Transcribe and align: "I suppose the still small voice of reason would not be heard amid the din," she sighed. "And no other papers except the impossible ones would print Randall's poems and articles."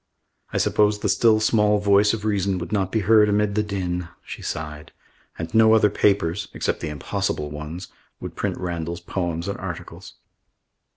"I 0.51 0.57
suppose 0.57 0.97
the 0.97 1.09
still 1.09 1.39
small 1.39 1.77
voice 1.77 2.11
of 2.11 2.25
reason 2.25 2.57
would 2.57 2.71
not 2.71 2.91
be 2.91 3.01
heard 3.01 3.29
amid 3.29 3.53
the 3.53 3.61
din," 3.61 4.07
she 4.23 4.41
sighed. 4.41 4.91
"And 5.37 5.53
no 5.53 5.73
other 5.75 5.91
papers 5.91 6.47
except 6.55 6.79
the 6.79 6.89
impossible 6.89 7.51
ones 7.51 7.87
would 8.19 8.35
print 8.35 8.57
Randall's 8.57 8.99
poems 9.01 9.47
and 9.47 9.59
articles." 9.59 10.15